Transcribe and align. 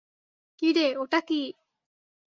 কি 0.59 0.69
রে 0.73 0.87
ওটা 0.97 1.19
কী? 1.27 1.41